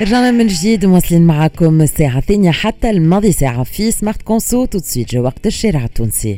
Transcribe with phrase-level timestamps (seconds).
[0.00, 4.89] رجعنا من جديد مواصلين معكم الساعة الثانية حتى الماضي ساعة في Smart Conso tout de
[4.89, 6.36] suite جا وقت الشارع التونسي.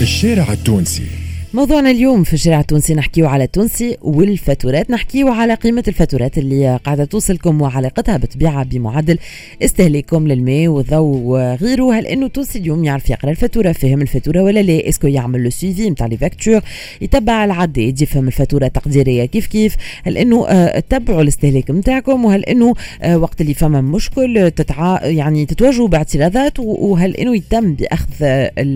[0.00, 1.17] الشارع التونسي.
[1.58, 4.90] موضوعنا اليوم في الشارع التونسي نحكيو على التونسي والفاتورات.
[4.90, 9.18] نحكيو على قيمة الفاتورات اللي قاعدة توصلكم وعلاقتها بالطبيعة بمعدل
[9.62, 11.94] استهلاككم للماء والضوء وغيره.
[11.94, 15.50] هل إنه التونسي اليوم يعرف يقرأ الفاتورة فهم الفاتورة ولا لا؟ est-ce que يعمل le
[15.50, 16.60] suivi نتاع les factures
[17.00, 22.74] يتبع العداد يفهم الفاتورة التقديرية كيف كيف؟ هل إنه آه، تتبعوا الاستهلاك نتاعكم وهل إنه
[23.02, 25.06] آه، وقت اللي فما مشكل تتع...
[25.06, 28.24] يعني تتواجهوا باعتراضات؟ وهل إنه يتم بأخذ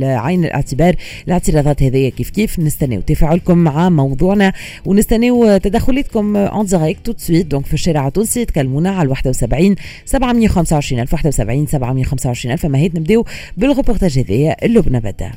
[0.03, 0.95] عين الاعتبار
[1.27, 4.53] الاعتراضات هذه كيف كيف؟ نستناو تفاعلكم مع موضوعنا
[4.85, 11.01] ونستناو تدخلاتكم en direct tout de suite donc في الشارع التونسي تكلمونا على 71 725
[11.03, 12.67] ألف 71 725 ألف.
[12.67, 13.25] ما هيت نبداو
[13.57, 15.33] بالغوبورتاج هذايا اللي به نبدأ.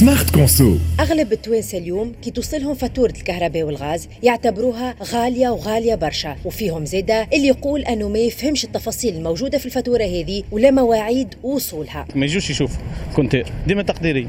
[0.00, 0.76] Smart Conso.
[1.00, 7.46] أغلب التوانسة اليوم كي توصلهم فاتورة الكهرباء والغاز يعتبروها غالية وغالية برشا وفيهم زيادة اللي
[7.46, 12.82] يقول أنه ما يفهمش التفاصيل الموجودة في الفاتورة هذه ولا مواعيد وصولها ما يجوش يشوفوا
[13.16, 14.28] compteur ديما تقديري.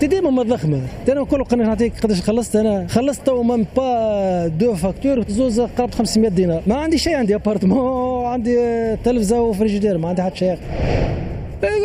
[0.00, 0.82] ديما ما ضخمة.
[1.08, 2.56] أنا كل قناه نعطيك قداش خلصت.
[2.56, 6.62] أنا خلصت tout même pas deux factures زوز قرابه 500 دينار.
[6.66, 8.56] ما عندي شيء عندي appartement عندي
[9.04, 10.58] تلفزة وفريجيدير ما عندي حتى شيء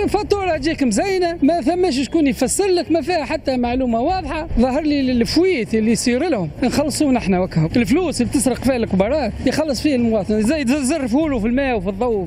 [0.08, 4.48] فاتورة تجيك مزينة ما ثماش شكون يفسر لك ما فيها حتى معلومة واضحة.
[4.60, 6.50] ظهر لي ال fuite اللي يصير لهم.
[6.64, 10.42] نخلصونا إحنا وكهم الفلوس اللي تسرق فيها الكبارات يخلص فيه المواطن.
[10.42, 12.26] زي يزرفوا له في الماء وفي الضوء.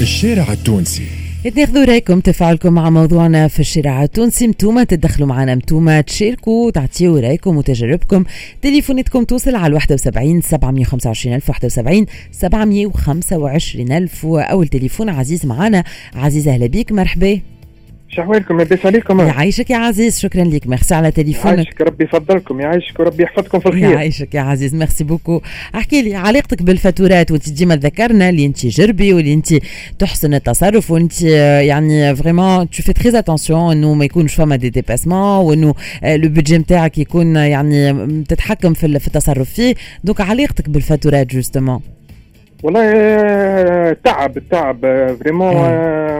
[0.00, 1.17] الشارع التونسي.
[1.44, 4.46] تاخذوا رايكم تفاعلكم مع موضوعنا في الشارع التونسي.
[4.46, 8.24] متوما تدخلوا معنا متوما تشاركوا تعطيوا رايكم وتجاربكم.
[8.62, 14.24] تليفوناتكم توصل على 71 725 ألف 71 725 ألف.
[14.24, 17.40] واول تليفون عزيز معنا عزيز أهلا بيك مرحبا.
[18.10, 21.56] شحوالكم لاباس عليكم يعيشك يا عزيز شكرا لك ميرسي على تليفونك.
[21.56, 23.90] يعيشك ربي يفضلكم يعيشك وربي يحفظكم في الخير.
[23.90, 25.40] يعيشك يا عزيز merci beaucoup.
[25.74, 29.54] احكي لي علاقتك بالفاتورات وانت ديما تذكرنا اللي انت جربي واللي انت
[29.98, 35.46] تحسن التصرف وانت يعني vraiment tu fais très attention انه ما يكونش فما des dépassements
[35.46, 37.94] وانه le budget نتاعك يكون يعني
[38.28, 39.74] تتحكم في التصرف فيه.
[40.04, 41.80] donc علاقتك بالفاتورات justement
[42.62, 44.80] والله تعب تعب
[45.20, 45.54] vraiment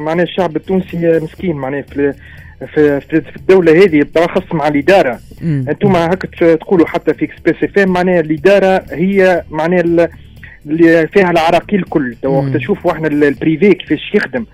[0.01, 2.15] معناها الشعب التونسي مسكين معناها في
[2.75, 5.19] في في الدولة هذه بالأخص مع الإدارة.
[5.43, 10.09] أنتم هكا تقولوا حتى في Express FM معناها الإدارة هي معناها
[10.67, 12.17] اللي فيها العراقيل الكل.
[12.25, 14.47] وقت تشوفوا إحنا ال privé كيفاش يخدم.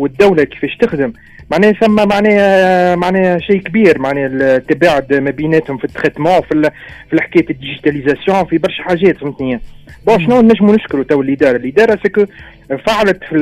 [0.00, 1.12] والدولة كيفاش تخدم.
[1.50, 6.70] معناها ثم معناها معناها شيء كبير معناها التباعد ما بيناتهم في ال traitement في
[7.10, 9.60] في حكايه ال digitalisation في برشا حاجات فهمتني.
[10.06, 11.56] bon شنو نجموا نشكروا تو الإدارة.
[11.56, 12.24] الإدارة ce que
[12.86, 13.34] فعلت في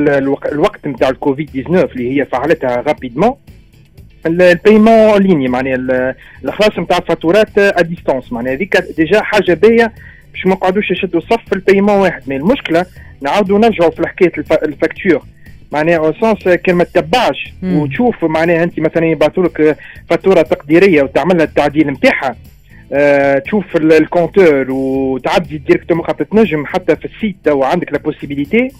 [0.51, 3.35] الوقت نتاع الكوفيد 19 اللي هي فعلتها rapidement
[4.25, 9.93] ال paiement en ligne معناها الإخلاص نتاع الفاتورات à distance معناها هذيك déjà حاجة باهية
[10.33, 12.21] باش ما نقعدوش يشدوا صف ال paiement واحد.
[12.27, 12.85] ما المشكلة
[13.21, 14.31] نعاودوا نرجعوا في حكايه
[14.63, 15.21] ال facture.
[15.71, 19.77] معناها au sens كان ما تتبعش وتشوف معناها أنت مثلا يبعثوا لك
[20.09, 22.35] فاتورة تقديرية وتعمل لها التعديل نتاعها.
[22.93, 28.71] أه تشوف ال compteur وتعدي directement خاطر تنجم حتى في ال site وعندك la possibilité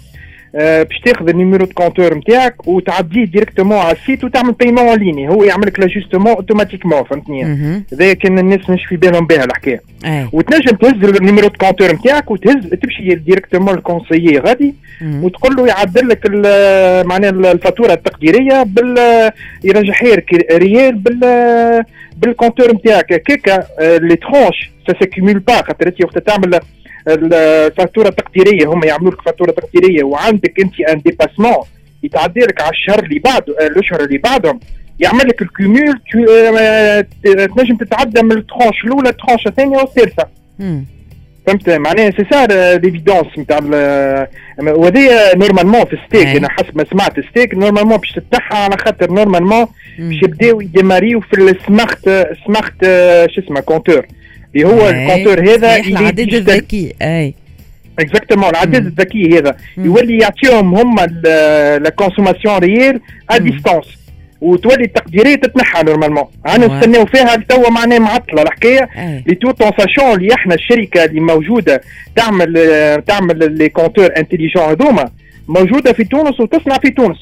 [0.54, 5.08] باش تاخذ ال numéro de compteur نتاعك وتعديه directement على ال site وتعمل paiement en
[5.08, 7.44] ligne هو يعمل لك l'ajustement automatiquement فهمتني
[7.94, 9.82] هذا كان الناس مش في بالهم بها الحكاية.
[10.34, 15.68] وتنجم تهز ال numéro de compteur نتاعك وتهز تمشي directement لل conseiller غادي وتقول له
[15.68, 16.28] يعدل لك
[17.06, 18.98] معناها الفاتورة التقديرية بال
[19.64, 21.84] يرجعها لك réelle بال
[22.18, 23.14] بال compteur نتاعك.
[23.14, 26.60] هكاك les tranches ça se cumule pas خاطر انت وقت تعمل
[27.08, 31.66] الفاتورة التقديرية هم يعملوا لك فاتورة تقديرية وعندك أنت un dépassement
[32.04, 34.60] يتعدي لك على الشهر اللي بعده الأشهر اللي بعدهم.
[35.00, 36.00] يعمل لك ال cumul
[37.24, 40.28] تنجم تتعدى من ال tranche الأولى ال tranche الثانية والثالثة.
[41.48, 42.46] فهمت؟ معناها c'est ça
[42.78, 43.60] l'évidence نتاع
[44.60, 49.66] وهذه normalement في STEG أنا حسب ما سمعت STEG normalement باش تتنحى على خاطر normalement
[50.00, 52.10] باش يبداو يديماريو في ال smart
[52.46, 52.82] smart
[53.32, 54.06] شو اسمه compteur
[54.56, 56.94] اللي هو الكونتور هذا العداد الذكي.
[57.02, 57.34] اي
[58.00, 59.58] exactement العداد الذكي هذا.
[59.78, 60.96] يولي يعطيهم هم
[61.84, 63.00] la consommation réelle
[63.30, 63.86] ا ديستونس
[64.42, 68.90] وتولي التقديرية تتنحى نورمالمون أنا نستناو فيها توا معناها معطلة الحكاية.
[69.28, 71.82] لي تو اون ساشون اللي إحنا الشركة اللي موجودة
[72.16, 72.54] تعمل
[73.08, 75.10] تعمل لي كونتور انتيليجون هذوما
[75.48, 77.18] موجودة في تونس وتصنع في تونس.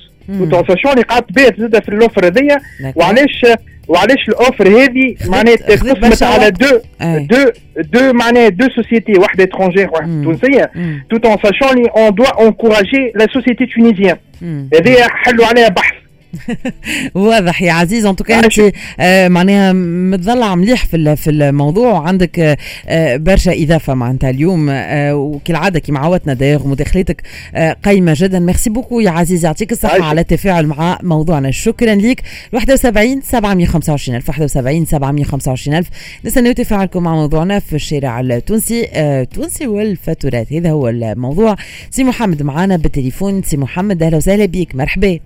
[0.52, 2.58] تو ساشون اللي قعدت بيت زادة في الأوفر هذيا.
[2.96, 3.46] وعلاش
[3.88, 10.24] وعلاش الأوفر هذه معناها تقسمت على دو دو دو معناها دو سوسيتي واحدة اترونجير واحدة
[10.24, 10.72] تونسية
[11.10, 14.70] tout en sachant on doit encourager la société tunisienne مم.
[14.74, 15.94] هذه حلوا عليها بحث.
[17.16, 18.06] واضح يا عزيز.
[18.06, 21.92] انتو كان انت آه معناها متضلع مليح في في الموضوع.
[21.92, 22.58] وعندك آه
[22.88, 24.70] آه برشا إضافة معناتها اليوم.
[24.70, 27.22] آه وكالعادة كيما عودتنا داير مداخلتك
[27.56, 28.40] آه قيمه جدا.
[28.40, 30.04] merci beaucoup يا عزيز يعطيك الصحة.
[30.04, 31.52] على التفاعل مع موضوعنا.
[31.52, 32.22] شكرا ليك.
[32.54, 34.30] 71 725 ألف.
[34.30, 35.88] 71 725 ألف.
[36.26, 40.54] نستناو تفاعلكم مع موضوعنا في الشارع التونسي آه تونسي والفاتورات.
[40.54, 41.56] هذا هو الموضوع.
[41.92, 43.42] سي محمد معانا بالتليفون.
[43.44, 44.76] سي محمد أهلا وسهلا بيك.
[44.76, 45.20] مرحبا.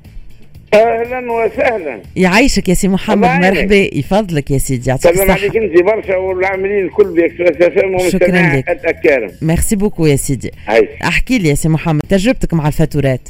[0.74, 2.00] أهلا وسهلا.
[2.16, 3.18] يعيشك يا سي محمد.
[3.28, 5.40] مرحبا يفضلك يا سيدي يعطيك سلام الصحة.
[5.40, 8.28] عليك انت برشا والعاملين الكل باكسبريس اف ام شكراً
[8.58, 8.70] لك.
[8.88, 10.52] الكارم merci beaucoup يا سيدي.
[10.68, 13.30] عايش أحكي لي يا سي محمد تجربتك مع الفاتورات؟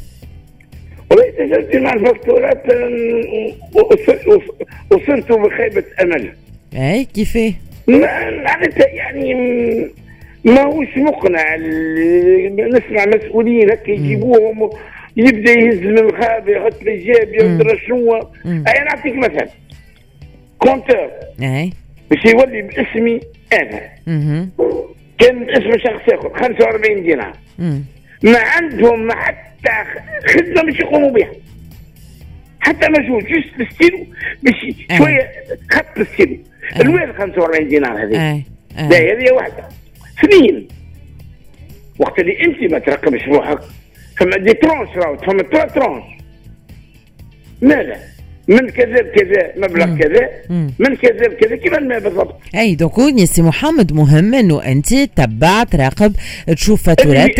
[1.11, 1.93] والله تجربتي مع
[4.27, 4.51] وص-
[4.91, 6.31] وصلت بخيبة أمل.
[6.73, 7.53] اي كيفاه
[7.87, 9.89] ما- معناتها يعني م-
[10.45, 11.55] ما هوش مقنع
[12.67, 14.69] نسمع مسؤولين هكا يجيبوهم
[15.17, 18.15] يبدأ يهز من الخاب يحط لي جاب يدرى شنو.
[18.45, 19.49] أي نعطيك مثل.
[20.57, 21.11] كونتور.
[21.41, 21.73] أي.
[22.11, 23.19] باش يولي باسمي
[23.53, 23.89] أنا.
[25.19, 27.33] كان باسم شخص آخر 45 دينار.
[28.23, 29.69] ما عندهم حتى
[30.27, 31.31] خدمة باش يقوموا بها.
[32.59, 34.05] حتى مجهود جوست الستيلو
[34.43, 34.75] باش.
[34.97, 35.31] شوية
[35.71, 36.37] خط الستيلو.
[36.81, 38.43] الوين 45 دينار هذه.
[38.77, 39.69] لا هذه واحدة.
[40.19, 40.67] اثنين.
[41.99, 43.59] وقت اللي أنت ما ترقمش روحك
[44.21, 46.03] فما دي ترونش راهو فما ترا ترونش
[47.61, 47.97] ماذا؟
[48.47, 49.97] من كذا بكذا مبلغ.
[49.97, 50.29] كذا.
[50.79, 55.63] من كذا بكذا كيما الماء بالضبط؟ أي دوك يا سي محمد مهم إنه أنت تبع
[55.63, 56.15] تراقب
[56.47, 57.39] تشوف فاتوراتك.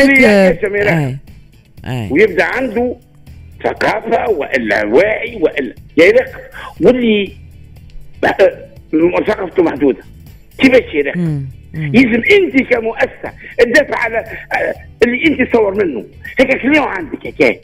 [1.86, 2.96] آه، ويبدأ عنده
[3.64, 5.74] ثقافة وإلا واعي وإلا.
[5.98, 6.40] يراقب
[6.82, 7.32] واللي
[8.24, 8.58] آه،
[9.28, 10.04] ثقافته محدودة.
[10.58, 14.74] كيفاش يراقب؟ يلزم أنت كمؤسسة تدافع على آه،
[15.04, 16.06] اللي أنت تصور منه.
[16.40, 17.62] هيك كليون عندك هيك.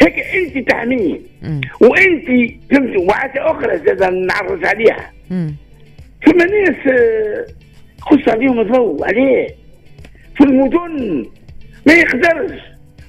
[0.00, 1.18] هيك أنت تحميه.
[1.80, 2.26] وأنت
[2.70, 5.12] فهمت وعادة أخرى زاد نعرج عليها.
[6.26, 7.46] ثم ناس آه،
[8.00, 9.48] خش عليهم الضوء عليه.
[10.36, 11.26] في المدن
[11.86, 12.60] ما يقدرش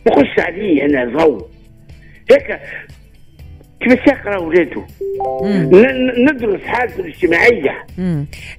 [0.08, 1.48] نخش عليه أنا ضوء
[2.32, 2.60] هيك
[3.80, 4.86] كيفاش يقرا.
[5.44, 7.86] ن- ندرس حالته الاجتماعية.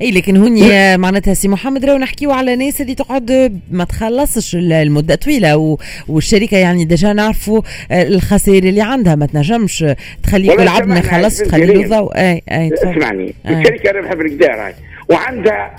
[0.00, 4.72] اي لكن هوني معناتها سي محمد راهو نحكيو على ناس اللي تقعد ما تخلصش ال-
[4.72, 5.76] المدة طويلة
[6.08, 9.84] والشركة يعني déjà نعرفوا آه، الخسائر اللي عندها ما تنجمش
[10.22, 11.98] تخلي كل عبد ما سامحني يخلص عزيزي تخلي له.
[11.98, 12.70] ضوء اي أي.
[12.74, 13.60] اسمعني آه.
[13.60, 14.74] الشركة ربحها بالكدا
[15.10, 15.76] وعندها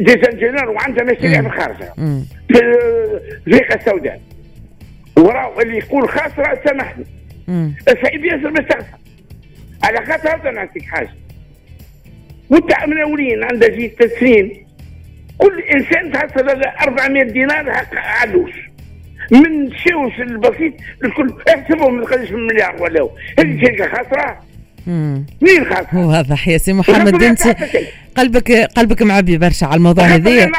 [0.00, 1.76] ديزانجينير وعندها مشاريع في الخارج.
[2.48, 2.60] في
[3.46, 4.20] الفريقه السوداء
[5.16, 7.04] وراو اللي يقول خاسره سامحني
[8.02, 8.86] صعيب ياسر تخسر
[9.84, 11.10] على خاطر هذا نعطيك حاجة.
[12.50, 14.66] وانت من الاولين عندها جي تسليم.
[15.38, 18.52] كل إنسان تحصل على 400 دينار حق علوش
[19.30, 20.74] من الشوش البسيط
[21.04, 23.08] الكل احسبهم ما من مليار ولا.
[23.38, 24.49] هذه شركة خاسره.
[24.86, 27.56] مين خاسره؟ واضح يا سي محمد انت.
[28.16, 30.58] قلبك قلبك معبي برشا على الموضوع حاجات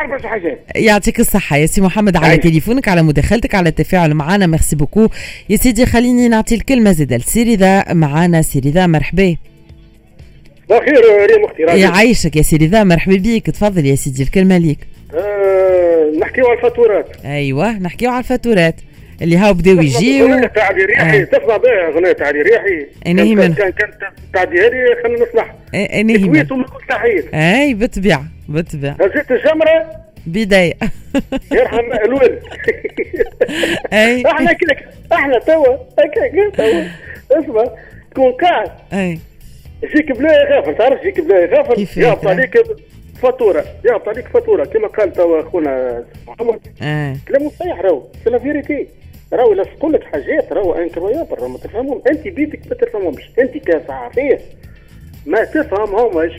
[0.75, 2.39] يعطيك الصحة يا سي محمد على عايش.
[2.39, 4.47] تليفونك على مداخلتك على التفاعل معنا.
[4.47, 5.09] ميرسي بوكو
[5.49, 9.35] يا سيدي خليني نعطي الكلمة زيدا لسيري ذا معانا سيري ذا مرحبا.
[10.69, 11.01] بخير
[11.31, 13.45] ريم أختي يعيشك يا سيدي ذا مرحبا بيك.
[13.45, 14.79] تفضل يا سيدي الكلمة ليك.
[15.13, 17.25] آه نحكيو على الفاتورات.
[17.25, 18.75] أيوه نحكيو على الفاتورات.
[19.21, 20.47] اللي هاو بداو يجيو.
[20.55, 21.23] تاع علي ريحي آه.
[21.23, 23.91] تسمع بها أغنية تاع علي ريحي كان- من- كان كان
[24.33, 27.23] تاع دي هذه خلينا نسمعها اني هي كويت كل تحيه
[27.61, 29.91] أي بالطبيعة بالطبيعة هزيت الجمرة؟
[30.27, 30.73] بداية.
[31.53, 32.39] يرحم الولد.
[33.93, 34.23] أي.
[34.27, 34.75] أحنا كده
[35.13, 35.77] أحنا توا.
[37.31, 37.63] اسمع
[38.11, 38.71] تكون قاعد.
[38.93, 39.19] أي.
[39.83, 42.57] يجيك بلا يغافل تعرف يجيك بلا يهبط هيك؟ عليك
[43.21, 43.65] فاتورة.
[43.85, 46.59] يهبط عليك فاتورة كما قال توا أخونا محمد.
[47.27, 48.87] كلامه صحيح راهو c'est la vérité
[49.33, 52.01] راهو يلصقوا لك حاجات راهو incroyable راهو ما تفهمهم.
[52.09, 53.29] أنت بيدك ما تفهمهمش.
[53.39, 54.39] أنت كصحفية
[55.25, 56.31] ما تفهمهمش.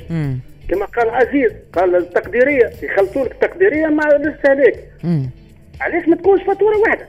[0.68, 4.75] كما قال عزيز قال التقديرية يخلطوا لك التقديرية مع الاستهلاك.
[5.80, 7.06] علاش ما تكونش فاتورة واحدة؟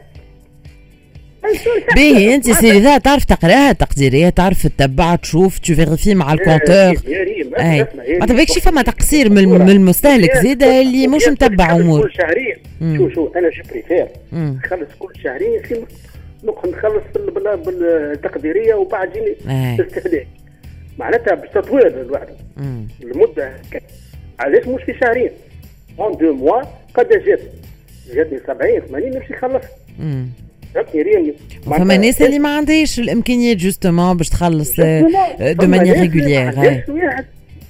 [1.95, 7.23] باهي أنت سيري ذا تعرف تقراها تقديريه تعرف تتبع تشوف تفيريفي مع ال compteur يا
[7.23, 7.87] ريم أي
[8.19, 8.25] ما.
[8.25, 12.55] تبقاش فما تقصير من المستهلك زيد اللي مش متبع أمور كل شهرين.
[12.97, 14.07] شو شو أنا جو بريفير.
[14.33, 15.85] نخلص كل شهرين في
[16.43, 20.27] نخلص بال- بال- بالتقديرية وبعد جيني أي استهلاك
[20.99, 22.87] معناتها باش تطوير الوحده مم.
[23.03, 23.51] المدة.
[24.39, 25.29] علاش مش في شهرين
[25.99, 26.61] أون دو موا
[26.93, 27.39] قد جات
[28.15, 29.63] جاتني 70 80 نمشي نخلص
[31.67, 36.53] وفما ناس اللي ما عندهاش الامكانيات جوستومون باش تخلص دو مانيير ريغوليير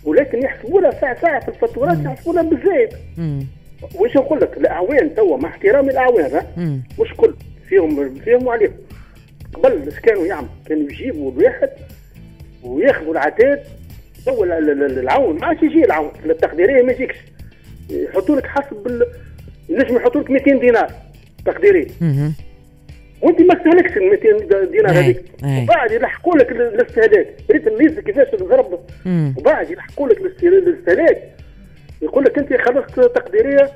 [0.03, 2.89] ولكن يحسبوا لها ساعة ساعة في الفاتورات يحسبوا لها بالزايد.
[3.95, 6.41] واش نقول لك؟ الأعوان توا مع احترامي الأعوان.
[6.99, 7.33] مش كل
[7.69, 8.73] فيهم فيهم وعليهم
[9.53, 11.69] قبل اش كانوا يعملوا كانوا يجيبوا الواحد
[12.63, 13.59] وياخذوا العتاد
[14.29, 15.39] هو العون.
[15.39, 17.15] ما عادش يجي العون التقديرية ما يجيكش.
[17.89, 19.05] يحطوا لك حسب ال...
[19.69, 20.91] نجم يحطوا لك 200 دينار
[21.45, 21.87] تقديرية.
[23.23, 25.23] وانت ما استهلكش ال 200 دينار هذيك.
[25.63, 28.79] وبعد يلحقوا لك الاستهلاك ريت الميزه كيفاش تضرب.
[29.37, 31.23] وبعد يلحقوا لك الاستهلاك
[32.01, 33.69] يقول لك أنت خلصت تقديرية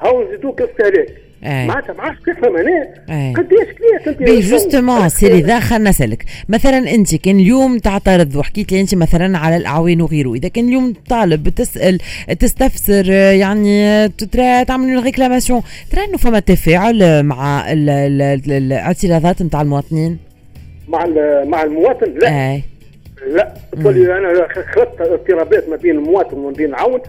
[0.00, 1.08] هاو نزيدوك الاستهلاك
[1.42, 6.24] معناتها ما عادش تفهم هنا؟ قداش كليت أنت بي جوستومون خلينا نسألك.
[6.48, 10.34] مثلا أنت كان اليوم تعترض وحكيت لي أنت مثلا على الاعوان وغيره.
[10.34, 11.98] إذا كان اليوم طالب تسأل
[12.38, 20.18] تستفسر يعني ترى تعمل ريكلاماسيون ترى إنه فما تفاعل مع الاعتراضات نتاع المواطنين؟
[20.88, 21.06] مع
[21.44, 22.52] مع المواطن؟ لا.
[22.52, 22.62] أي.
[23.34, 23.54] لا.
[23.72, 27.00] تقول أنا خلطت اضطرابات ما بين المواطن وما بين العون.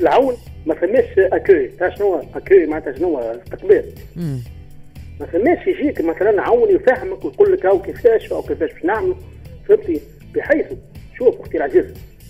[0.00, 0.34] العون
[0.66, 3.84] ما فماش اكوي تاع شنو اكوي معناتها شنو استقبال
[5.20, 9.14] ما فماش يجيك مثلا عون يفهمك ويقول لك هاو كيفاش أو كيفاش باش نعملوا
[9.68, 10.00] فهمتي
[10.34, 10.66] بحيث
[11.18, 11.84] شوف أختي العزيز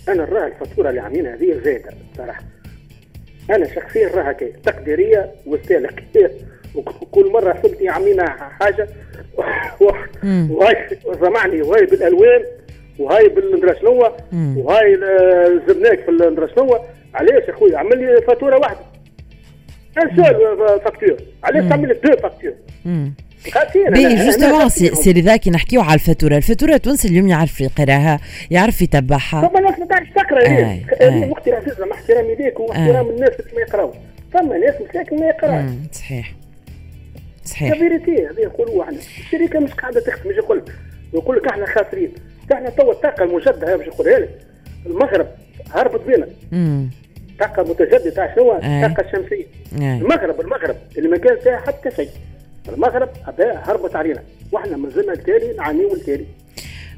[0.09, 2.43] أنا نراه الفاتورة اللي عاملينها هذه زايدة صراحة.
[3.51, 6.05] أنا شخصيا راها كي تقديرية واستهلاك
[6.75, 8.89] وكل مرة فهمتي عاملين حاجة.
[10.51, 12.43] وهاي سمعني وهاي بالألوان
[12.99, 16.79] وهاي بالندرا شنو وهاي الزبناك في الندرا شنو
[17.15, 18.81] علاش اخويا؟ عمل لي فاتورة واحدة.
[19.99, 22.53] ان سول فاكتور علاش تعمل لي دو فاكتور
[23.91, 29.49] بي جوستومون سي لذاك نحكيو على الفاتورة، الفاتورة التونسي اليوم يعرف يقراها، يعرف يتبعها.
[29.49, 31.49] فما ناس ما تعرفش تقرأ وقت
[31.81, 33.93] مع احترامي ليك واحترام الناس اللي ما يقراو،
[34.33, 35.71] فما ناس مساكن ما يقراش.
[35.93, 36.35] صحيح.
[37.45, 37.73] صحيح.
[37.73, 40.63] فيريتي هذه نقولوا إحنا، الشركة مش قاعدة تخدم مش يقول.
[41.15, 42.15] يقول لك إحنا خاسرين،
[42.53, 44.31] إحنا توا الطاقة المجددة باش نقولها لك.
[44.87, 45.27] المغرب
[45.75, 46.29] هربت بينا.
[47.41, 49.47] طاقه متجددة تاع شنو؟ الطاقه الشمسية.
[49.79, 52.09] المغرب المغرب اللي ما كان فيها حتى شيء.
[52.69, 54.23] المغرب هربت علينا
[54.53, 56.25] وإحنا ما زلنا التالي نعانيو التالي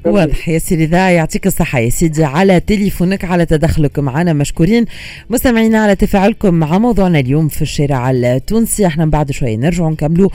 [0.05, 2.23] واضح يا سيدي ذا يعطيك الصحة يا سيدي.
[2.23, 4.85] على تليفونك على تدخلك معنا مشكورين.
[5.29, 8.85] مستمعينا على تفاعلكم مع موضوعنا اليوم في الشارع التونسي.
[8.85, 10.29] إحنا بعد شوي نرجع نكملوا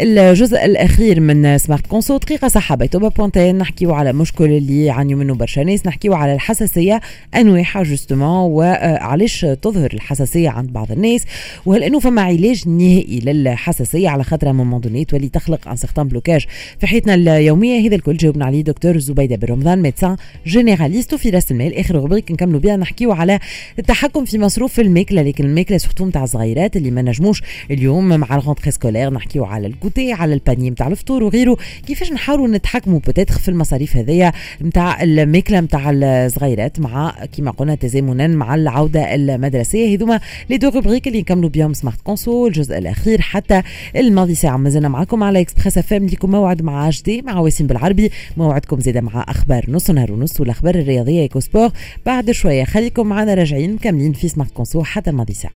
[0.00, 2.16] الجزء الأخير من سمارت كونسو.
[2.16, 7.00] دقيقة صحة بيتوبا بونتين نحكيو على مشكل اللي يعانيوا منه برشا ناس نحكيو على الحساسية
[7.36, 11.24] أنواعها جوستومون وعلاش تظهر الحساسية عند بعض الناس.
[11.66, 16.44] وهل إنه فما علاج نهائي للحساسية؟ على خاطر مومون تولي تخلق ان سيغتان بلوكاج
[16.80, 17.88] في حياتنا اليومية.
[17.88, 20.16] هذا الكل جاوبنا عليه دكتور زبيدة بن رمضان médecin
[20.46, 21.74] généraliste وفي رأس المال.
[21.74, 23.38] آخر rubrique نكملوا بها نحكيو على
[23.78, 28.40] التحكم في مصروف الماكله لكن الماكله surtout نتاع الصغيرات اللي ما نجموش اليوم مع ال
[28.40, 31.56] rentrée scolaire نحكيو على ال côté على الباني نتاع الفطور وغيره.
[31.86, 34.32] كيفاش نحاولوا نتحكموا peut-être في المصاريف هذيا
[34.62, 39.96] نتاع الماكله نتاع الصغيرات مع كما قلنا تزامنا مع العودة المدرسية.
[39.96, 43.62] هذوما les deux rubriques اللي نكملوا بهم سمارت كونسو الجزء الأخير حتى
[43.96, 44.56] الماضي ساعة.
[44.56, 48.10] مازلنا معكم على اكسبريس اف ام لكم موعد مع جدي مع وسيم بالعربي.
[48.36, 51.70] موعدكم زيد مع أخبار نص نهار ونص والأخبار الرياضية ايكو سبور
[52.06, 55.54] بعد شوية خليكم معنا راجعين مكملين في سمارت كونسو حتى الماضي ساعة.